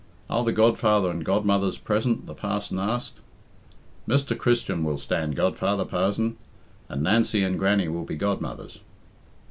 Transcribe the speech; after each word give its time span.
"Are 0.31 0.43
the 0.43 0.51
godfather 0.51 1.11
and 1.11 1.23
godmothers 1.23 1.77
present?" 1.77 2.25
the 2.25 2.33
parson 2.33 2.79
asked. 2.79 3.19
"Mr. 4.07 4.35
Christian 4.35 4.83
will 4.83 4.97
stand 4.97 5.35
godfather, 5.35 5.85
parzon; 5.85 6.37
and 6.89 7.03
Nancy 7.03 7.43
and 7.43 7.59
Grannie 7.59 7.87
will 7.87 8.03
be 8.05 8.15
godmothers." 8.15 8.79